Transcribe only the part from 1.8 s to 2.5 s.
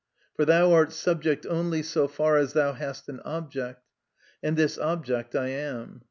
so far